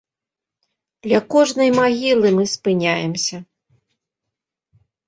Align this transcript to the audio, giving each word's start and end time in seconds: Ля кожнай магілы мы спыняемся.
Ля 1.11 1.19
кожнай 1.35 1.69
магілы 1.81 2.27
мы 2.39 2.43
спыняемся. 2.55 3.37